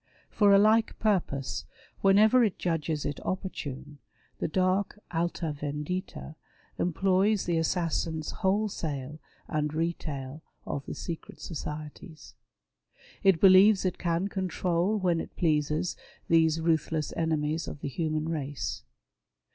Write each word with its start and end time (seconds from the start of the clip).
For 0.31 0.51
a 0.51 0.57
like 0.57 0.97
purpose, 0.97 1.65
whenever 2.01 2.43
it 2.43 2.57
judges 2.57 3.05
it 3.05 3.19
opportune, 3.23 3.99
the 4.39 4.47
dark 4.47 4.97
Alia 5.13 5.53
Vendita 5.53 6.33
employs 6.79 7.45
the 7.45 7.59
assassins 7.59 8.31
wholesale 8.31 9.19
and 9.47 9.75
retail 9.75 10.41
of 10.65 10.83
the 10.87 10.95
secret 10.95 11.39
societies. 11.39 12.33
It 13.21 13.39
believes 13.39 13.85
it 13.85 13.99
can 13.99 14.27
control 14.27 14.97
when 14.97 15.19
it 15.21 15.35
pleases 15.35 15.95
these 16.27 16.59
ruthless 16.59 17.13
enemies 17.15 17.67
of 17.67 17.81
the 17.81 17.87
human 17.87 18.27
race. 18.27 18.81